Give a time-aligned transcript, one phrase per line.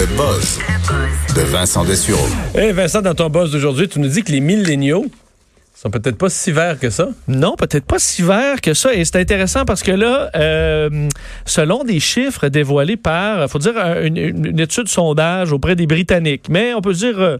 [0.00, 0.58] Le buzz
[1.36, 2.26] de Vincent Dessureau.
[2.54, 5.04] Eh Vincent, dans ton buzz d'aujourd'hui, tu nous dis que les milléniaux
[5.74, 7.10] sont peut-être pas si verts que ça.
[7.28, 8.94] Non, peut-être pas si verts que ça.
[8.94, 11.08] Et c'est intéressant parce que là, euh,
[11.44, 16.72] selon des chiffres dévoilés par, faut dire, une, une étude sondage auprès des Britanniques, mais
[16.72, 17.36] on peut dire euh,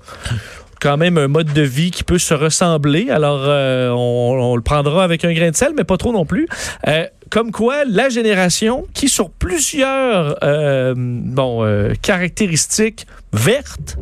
[0.80, 3.11] quand même un mode de vie qui peut se ressembler.
[3.11, 6.48] Alors, euh, on, le prendra avec un grain de sel, mais pas trop non plus.
[6.88, 11.65] Euh, comme quoi, la génération qui, sur plusieurs euh, bon,
[12.02, 13.99] caractéristiques vertes,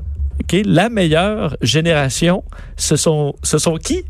[0.65, 2.43] la meilleure génération,
[2.77, 3.35] ce sont
[3.83, 4.05] qui?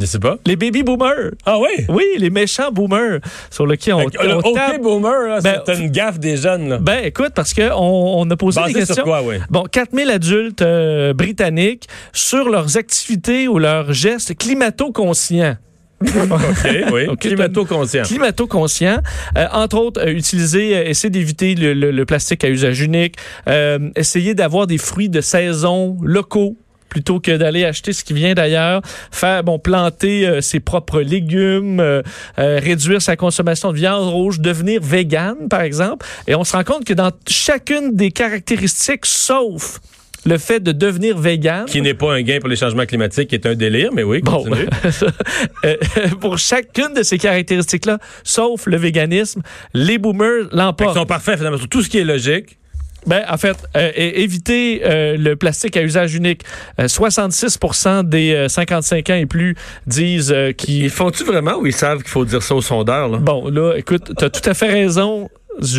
[0.00, 0.36] Je sais pas.
[0.46, 1.32] Les baby boomers.
[1.44, 1.84] Ah oui?
[1.88, 3.20] Oui, les méchants boomers
[3.50, 6.68] sur lesquels on, le, on OK boomer, Ben, c'est une gaffe des jeunes.
[6.70, 6.78] Là.
[6.78, 8.94] Ben, écoute, parce qu'on on a posé Basé des questions.
[8.94, 9.36] sur quoi, oui?
[9.50, 15.56] Bon, 4000 adultes euh, britanniques sur leurs activités ou leurs gestes climato-conscients.
[16.02, 17.06] OK, oui.
[17.20, 18.04] Climato-conscient.
[18.04, 19.00] Climato-conscient.
[19.36, 23.16] Euh, entre autres, euh, utiliser, euh, essayer d'éviter le, le- le plastique à usage unique,
[23.48, 26.56] euh, essayer d'avoir des fruits de saison locaux
[26.90, 31.80] plutôt que d'aller acheter ce qui vient d'ailleurs, faire bon planter euh, ses propres légumes,
[31.80, 32.02] euh,
[32.38, 36.64] euh, réduire sa consommation de viande rouge, devenir vegan par exemple, et on se rend
[36.64, 39.78] compte que dans chacune des caractéristiques sauf
[40.26, 43.36] le fait de devenir vegan, Qui n'est pas un gain pour les changements climatiques, qui
[43.36, 44.44] est un délire, mais oui, Bon,
[45.64, 45.76] euh,
[46.20, 49.40] pour chacune de ces caractéristiques-là, sauf le véganisme,
[49.72, 50.96] les boomers Ils l'emportent.
[50.98, 52.58] sont parfaits, finalement, sur tout ce qui est logique.
[53.06, 56.42] Ben, en fait, euh, éviter euh, le plastique à usage unique.
[56.78, 59.56] Euh, 66% des euh, 55 ans et plus
[59.86, 60.84] disent euh, qu'ils...
[60.84, 63.08] Ils font-tu vraiment ou ils savent qu'il faut dire ça au sondeur?
[63.08, 63.18] Là?
[63.18, 65.28] Bon, là, écoute, tu as tout à fait raison.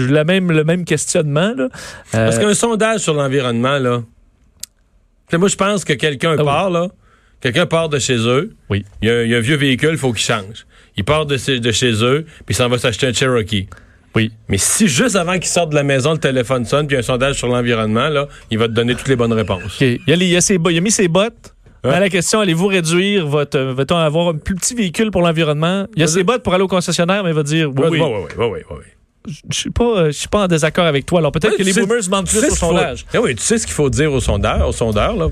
[0.09, 1.53] La même, le même questionnement.
[1.55, 1.65] Là.
[1.65, 1.69] Euh,
[2.25, 4.01] Parce qu'un sondage sur l'environnement, là.
[5.33, 6.45] Moi, je pense que quelqu'un Ah oui.
[6.45, 6.87] part, là.
[7.39, 8.53] Quelqu'un part de chez eux.
[8.69, 8.85] Oui.
[9.01, 10.65] Il y, a, il y a un vieux véhicule, il faut qu'il change.
[10.97, 13.67] Il part de, chez- de chez eux, puis s'en va s'acheter un Cherokee.
[14.15, 14.31] Oui.
[14.49, 16.97] Mais si juste avant qu'il sorte de la maison, le téléphone sonne, puis il y
[16.97, 19.81] a un sondage sur l'environnement, là, il va te donner toutes les bonnes réponses.
[19.81, 19.99] OK.
[20.05, 21.55] Il, a les- il a ses bo- il a mis ses bottes.
[21.83, 21.91] Ouais.
[21.93, 23.57] À la question, allez-vous réduire votre...
[23.57, 25.87] euh, Va-t-on avoir un plus petit véhicule pour l'environnement?
[25.95, 27.99] Il a ses bottes pour aller au concessionnaire, mais il va dire oui, Oui, oui.
[28.01, 29.33] oui, oui, oui, oui, oui.
[29.51, 31.19] Je suis pas, euh, je suis pas en désaccord avec toi.
[31.19, 33.05] Alors peut-être que les boomers mentent plus au sondage.
[33.13, 35.27] Eh oui, tu sais ce qu'il faut dire au sondeur, au sondeur là.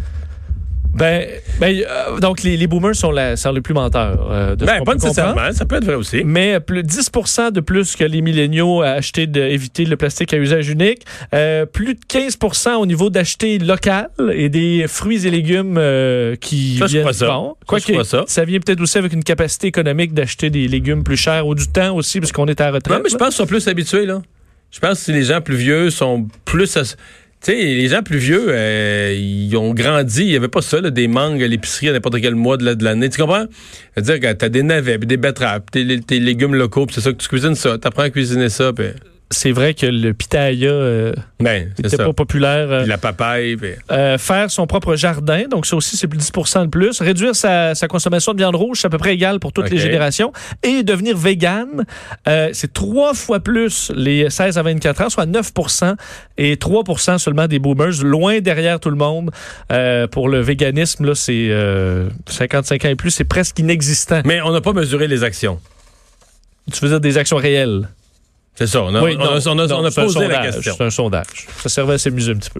[0.94, 1.28] Ben,
[1.60, 4.28] ben, euh, donc les, les boomers sont, la, sont les plus menteurs.
[4.32, 6.24] euh, de ce Ben, pas nécessairement, ça peut être vrai aussi.
[6.26, 7.12] Mais plus, 10
[7.54, 11.04] de plus que les milléniaux à acheter d'éviter le plastique à usage unique.
[11.34, 12.38] Euh, plus de 15
[12.80, 17.28] au niveau d'acheter local et des fruits et légumes euh, qui Ça, viennent crois ça.
[17.28, 18.46] Ça, Quoi je crois ça.
[18.46, 21.96] vient peut-être aussi avec une capacité économique d'acheter des légumes plus chers ou du temps
[21.96, 22.98] aussi parce qu'on est à la retraite.
[22.98, 24.22] Non, mais je pense qu'ils sont plus habitués, là.
[24.72, 26.78] Je pense que les gens plus vieux sont plus.
[27.42, 30.24] Tu sais, les gens plus vieux, euh, ils ont grandi.
[30.24, 32.66] Il n'y avait pas ça, là, des mangues à l'épicerie à n'importe quel mois de
[32.66, 33.10] la- de l'année.
[33.10, 33.46] Tu comprends?
[33.96, 37.56] C'est-à-dire que t'as des navets, des betteraves, tes, légumes locaux, c'est ça que tu cuisines
[37.56, 37.78] ça.
[37.78, 38.88] T'apprends à cuisiner ça, puis...
[39.32, 41.98] C'est vrai que le pitaya euh, Ben, ça.
[41.98, 42.72] pas populaire.
[42.72, 43.74] euh, la papaye, puis...
[43.92, 47.00] Euh, faire son propre jardin, donc ça aussi c'est plus 10% de plus.
[47.00, 49.78] Réduire sa, sa consommation de viande rouge, c'est à peu près égal pour toutes les
[49.78, 50.34] générations.
[50.64, 51.86] Et devenir vegan,
[52.28, 55.96] euh, c'est trois fois plus les 16 à 24 ans, soit 9%
[56.40, 59.30] et 3% seulement des boomers, loin derrière tout le monde.
[59.72, 64.22] Euh, pour le véganisme, là, c'est euh, 55 ans et plus, c'est presque inexistant.
[64.26, 65.60] Mais on n'a pas mesuré les actions.
[66.74, 67.88] Tu veux dire des actions réelles?
[68.60, 68.84] C'est ça.
[68.84, 70.42] On a, Oui, on a- non, on a- non, on a c'est un posé la
[70.52, 70.74] question.
[70.78, 71.48] C'est un sondage.
[71.64, 72.60] Ça servait à s'amuser un petit peu.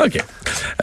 [0.00, 0.16] OK.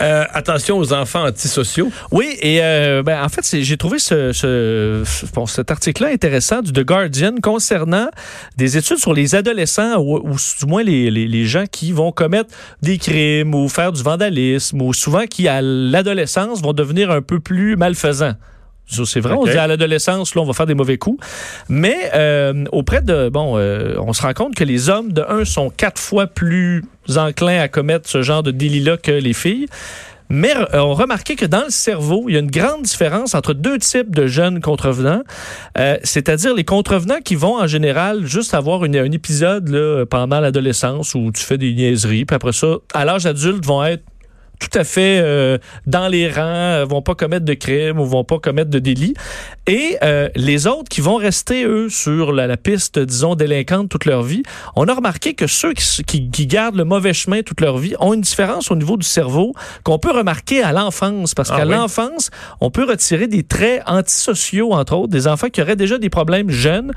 [0.02, 1.90] Euh, attention aux enfants antisociaux.
[2.12, 6.74] Oui, et euh, ben, en fait, j'ai trouvé ce, ce- bon, cet article-là intéressant du
[6.74, 8.10] The Guardian concernant
[8.58, 12.12] des études sur les adolescents ou, ou du moins les, les- les gens qui vont
[12.12, 12.50] commettre
[12.82, 17.40] des crimes ou faire du vandalisme ou souvent qui, à l'adolescence, vont devenir un peu
[17.40, 18.34] plus malfaisants.
[18.88, 21.24] C'est vrai, on dit à l'adolescence, là, on va faire des mauvais coups.
[21.70, 23.30] Mais euh, auprès de.
[23.30, 26.84] Bon, euh, on se rend compte que les hommes, de un, sont quatre fois plus
[27.16, 29.68] enclins à commettre ce genre de délit-là que les filles.
[30.30, 33.54] Mais euh, on remarquait que dans le cerveau, il y a une grande différence entre
[33.54, 35.22] deux types de jeunes contrevenants,
[35.78, 40.42] Euh, c'est-à-dire les contrevenants qui vont en général juste avoir une- un épisode là, pendant
[40.42, 44.04] l'adolescence où tu fais des niaiseries, puis après ça, à l'âge adulte, vont être
[44.60, 48.24] tout à fait euh, dans les rangs, euh, vont pas commettre de crimes ou vont
[48.24, 49.14] pas commettre de délits.
[49.68, 54.06] Et euh, les autres qui vont rester, eux, sur la, la piste, disons, délinquante toute
[54.06, 54.44] leur vie,
[54.76, 57.94] on a remarqué que ceux qui, qui, qui gardent le mauvais chemin toute leur vie
[58.00, 61.36] ont une différence au niveau du cerveau qu'on peut remarquer à l'enfance.
[61.36, 61.74] Parce Ah qu'à oui?
[61.74, 62.30] l'enfance,
[62.62, 66.50] on peut retirer des traits antisociaux, entre autres, des enfants qui auraient déjà des problèmes
[66.50, 66.94] jeunes,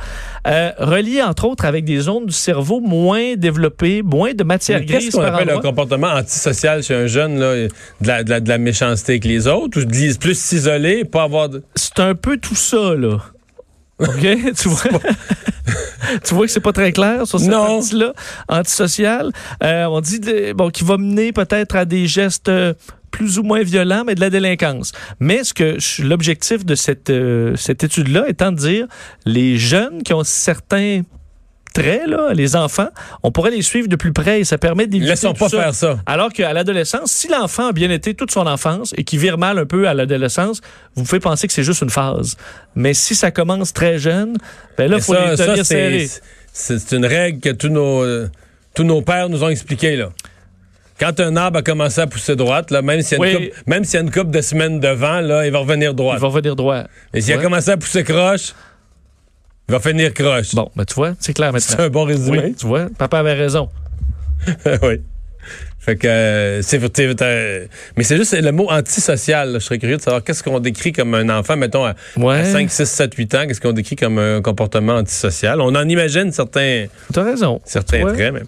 [0.47, 4.87] euh, reliés, entre autres, avec des zones du cerveau moins développées, moins de matière Mais
[4.87, 7.69] grise Qu'est-ce qu'on appelle un comportement antisocial chez un jeune, là, de,
[8.02, 9.87] la, de la- de la méchanceté avec les autres, ou
[10.19, 11.62] plus s'isoler, pas avoir de...
[11.75, 13.19] c'est un peu tout ça, là.
[13.99, 14.08] OK?
[14.58, 14.82] tu vois?
[16.25, 18.12] tu vois que c'est pas très clair sur cette partie-là,
[18.49, 19.31] antisocial.
[19.62, 22.73] Euh, on dit de- bon, qu'il va mener peut-être à des gestes euh,
[23.11, 24.93] plus ou moins violents, mais de la délinquance.
[25.19, 28.87] Mais ce que je- l'objectif de cette, euh, cette étude-là étant de dire
[29.26, 31.02] les jeunes qui ont certains
[32.06, 32.88] là, les enfants,
[33.23, 35.62] on pourrait les suivre de plus près et ça permet d'éviter Laissons tout pas ça.
[35.62, 35.99] faire ça.
[36.06, 39.59] Alors qu'à l'adolescence, si l'enfant a bien été toute son enfance et qui vire mal
[39.59, 40.61] un peu à l'adolescence,
[40.94, 42.37] vous pouvez penser que c'est juste une phase.
[42.75, 44.37] Mais si ça commence très jeune,
[44.79, 46.09] ben là, il faut ça, les ça, tenir c'est serrés.
[46.53, 48.29] c'est- c'est une règle que tous nos, euh,
[48.75, 50.11] tous nos pères nous ont expliqué, là.
[50.99, 53.49] Quand un arbre a commencé à pousser droite, là, même s'il y, a une Oui.
[53.49, 55.97] couple- même s'il y a une couple de semaines devant, là, il va revenir Il
[55.97, 56.19] droit.
[56.19, 56.83] va revenir droit.
[57.15, 57.41] Et s'il Ouais.
[57.41, 58.53] a commencé à pousser croche,
[59.70, 60.55] il va finir croche.
[60.55, 61.84] Bon, ben tu vois, c'est clair C'est maintenant.
[61.84, 62.40] un bon résumé.
[62.44, 63.69] Oui, tu vois, papa avait raison.
[64.82, 65.00] oui.
[65.82, 66.78] Fait que euh, c'est
[67.17, 69.52] t'as- mais c'est juste le mot antisocial.
[69.52, 69.58] là.
[69.58, 72.40] Je serais curieux de savoir qu'est-ce qu'on décrit comme un enfant, mettons à, Ouais.
[72.40, 75.58] à 5, 6, 7, 8 ans, qu'est-ce qu'on décrit comme un comportement antisocial?
[75.62, 77.62] On en imagine certains, Tu as raison.
[77.64, 78.12] certains Ouais.
[78.12, 78.34] traits.
[78.34, 78.43] Mais...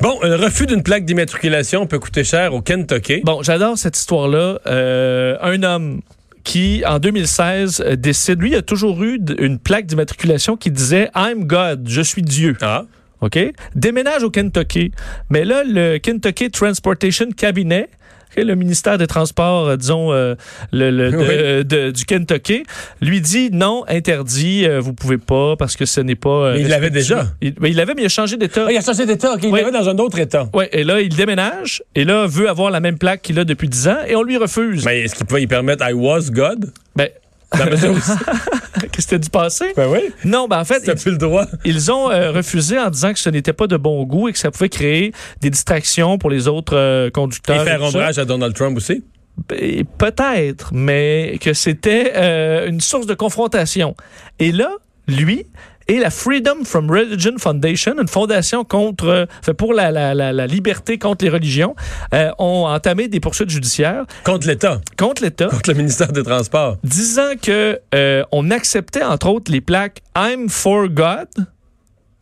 [0.00, 3.20] Bon, le refus d'une plaque d'immatriculation peut coûter cher au Kentucky.
[3.22, 4.58] Bon, j'adore cette histoire-là.
[4.66, 6.00] Euh, un homme
[6.48, 11.10] qui, en 2016, euh, décide, lui, il a toujours eu une plaque d'immatriculation qui disait
[11.14, 12.56] I'm God, je suis Dieu.
[12.62, 12.86] Ah,
[13.20, 13.38] OK?
[13.74, 14.92] Déménage au Kentucky.
[15.28, 17.90] Mais là, le Kentucky Transportation Cabinet,
[18.36, 20.34] le ministère des Transports, euh, disons, euh,
[20.72, 21.10] le, le-
[21.62, 22.62] de- de- du Kentucky,
[23.00, 26.28] lui dit non, interdit, euh, vous pouvez pas parce que ce n'est pas.
[26.28, 27.26] euh, Mais il l'avait déjà.
[27.40, 28.64] Il, mais il l'avait, mais il a changé d'état.
[28.68, 29.60] Ah, il a changé d'état, il Oui.
[29.60, 30.48] l'avait dans un autre état.
[30.54, 33.68] Ouais, et là, il déménage, et là, veut avoir la même plaque qu'il a depuis
[33.68, 34.84] 10 ans, et on lui refuse.
[34.84, 36.72] Mais est-ce qu'il pouvait y permettre I was God?
[36.96, 37.08] Ben,
[37.56, 37.64] Dans
[38.92, 39.72] que t'as dû passer?
[39.76, 41.46] ben oui, Non, ben en fait, t'as plus le droit.
[41.64, 44.38] Ils ont euh, refusé en disant que ce n'était pas de bon goût et que
[44.38, 47.64] ça pouvait créer des distractions pour les autres euh, Et conducteurs.
[47.64, 47.86] faire et ça.
[47.98, 49.04] ombrage à Donald Trump aussi?
[49.48, 53.94] Ben, Peut-être, mais que c'était euh, une source de confrontation.
[54.38, 54.70] Et là,
[55.06, 55.46] lui
[55.88, 60.46] et la Freedom from Religion Foundation, une fondation contre, fait pour la, la, la, la
[60.46, 61.74] liberté contre les religions,
[62.14, 65.46] euh, ont entamé des poursuites judiciaires Contre l'État, contre l'État.
[65.48, 66.76] contre le ministère des Transports.
[66.84, 71.28] disant que euh, on acceptait entre autres les plaques I'm for God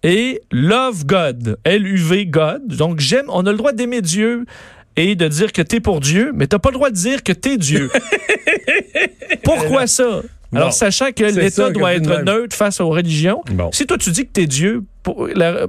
[0.03, 2.69] et Love God, L-U-V God.
[2.69, 4.45] Donc j'aime, on a le droit d'aimer Dieu
[4.95, 7.33] et de dire que t'es pour Dieu, mais t'as pas le droit de dire que
[7.33, 7.91] t'es Dieu.
[9.45, 10.23] Pourquoi ça?
[10.55, 13.71] Alors, sachant que l'État doit être neutre face aux religions, Bon.
[13.73, 15.67] si toi tu dis que t'es Dieu, pour la-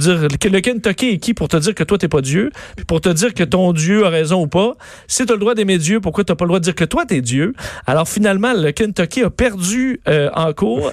[0.00, 2.20] je veux dire, le le Kentucky est qui pour te dire que toi, t'es pas
[2.20, 4.74] Dieu, puis pour te dire que ton Dieu a raison ou pas?
[5.06, 6.84] Si tu as le droit d'aimer Dieu, pourquoi t'as pas le droit de dire que
[6.84, 7.54] toi, t'es Dieu?
[7.86, 10.92] Alors, finalement, le Kentucky a perdu euh, en cours,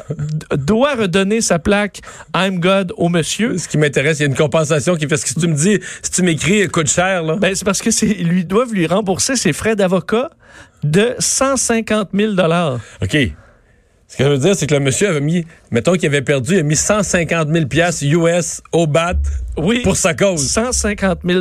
[0.56, 2.02] doit redonner sa plaque
[2.36, 3.58] I'm God au monsieur.
[3.58, 5.80] Ce qui m'intéresse, il y a une compensation qui fait ce que tu me dis,
[6.02, 7.36] si tu m'écris, coûte cher, là.
[7.38, 10.30] Ben, c'est parce que c'est, ils lui doivent lui rembourser ses frais d'avocat
[10.84, 12.34] de 150 000
[13.02, 13.18] OK.
[14.08, 16.54] Ce que je veux dire, c'est que le monsieur avait mis, mettons qu'il avait perdu,
[16.54, 19.14] il a mis 150 000 piastres US au bat
[19.58, 19.80] Oui.
[19.84, 20.48] pour sa cause.
[20.48, 21.40] 150 000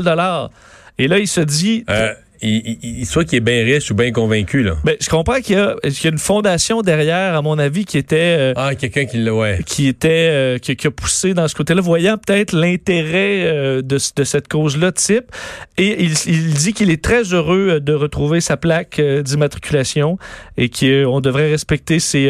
[0.98, 4.62] Et là, il se dit, Euh, il, soit qu'il est bien riche ou bien convaincu,
[4.62, 4.76] là.
[4.84, 7.84] ben, je comprends qu'il y, a, qu'il y a une fondation derrière, à mon avis,
[7.84, 9.60] qui était, euh, Ah, quelqu'un qui l'a, ouais.
[9.64, 13.98] qui était, euh, qui, qui a poussé dans ce côté-là, voyant peut-être l'intérêt euh, de,
[13.98, 15.24] ce- de cette cause-là type.
[15.78, 20.18] Et il, il dit qu'il est très heureux de retrouver sa plaque d'immatriculation
[20.56, 22.26] et qu'on devrait respecter ses,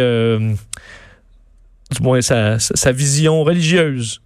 [1.91, 4.21] du moins sa, sa- sa vision religieuse.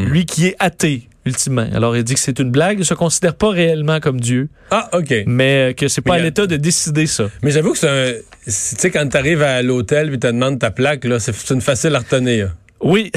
[0.00, 1.66] Lui qui est athée, ultimement.
[1.72, 4.88] Alors, il dit que c'est une blague, il se considère pas réellement comme Dieu, Ah,
[4.92, 5.14] OK.
[5.26, 7.28] mais euh, que c'est pas à l'État de décider ça.
[7.42, 8.12] Mais j'avoue que c'est un.
[8.46, 11.54] c'est- Tu sais, quand t'arrives à l'hôtel et te demandes ta plaque, là, c'est c'est
[11.54, 12.54] une facile à retenir.
[12.80, 13.10] Oui,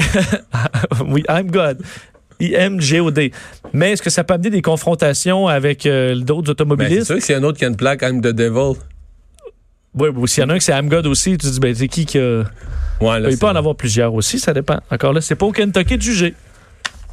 [1.08, 1.78] oui, I'm God.
[2.40, 3.30] I-M-G-O-D.
[3.72, 7.04] Mais est-ce que ça peut amener des confrontations avec euh, d'autres Ben, c'est automobilistes?
[7.06, 8.78] sûr que s'il y a un autre qui a une plaque, I'm the devil.
[9.94, 11.60] oui, oui, s'il y en a un qui c'est I'm God aussi, tu te dis,
[11.60, 12.42] ben, c'est qui qui a...
[13.00, 14.80] Ouais, là, Il c'est- peut en avoir plusieurs aussi, ça dépend.
[14.90, 16.34] Encore là, c'est pas au Kentucky de juger.